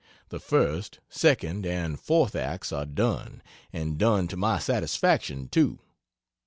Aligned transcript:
The 0.29 0.39
first, 0.39 0.97
second 1.09 1.63
and 1.63 1.99
fourth 1.99 2.35
acts 2.35 2.71
are 2.71 2.87
done, 2.87 3.43
and 3.71 3.99
done 3.99 4.27
to 4.29 4.35
my 4.35 4.57
satisfaction, 4.57 5.47
too. 5.47 5.77